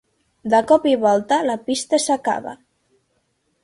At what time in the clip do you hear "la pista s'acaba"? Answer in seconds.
1.51-2.59